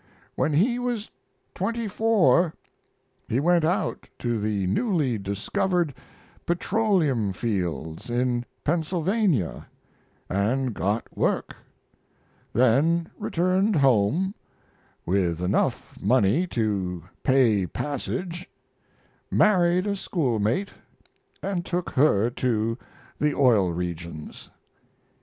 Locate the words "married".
19.29-19.85